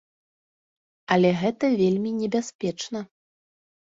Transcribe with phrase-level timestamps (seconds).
[1.15, 2.99] Але гэта вельмі небяспечна.